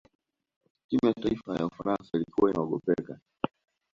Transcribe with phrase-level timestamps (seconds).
[0.89, 3.19] timu ya taifa ya ufaransa ilikuwa inaogopeka